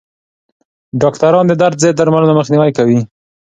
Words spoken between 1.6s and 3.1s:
درد ضد درملو مخنیوی کوي.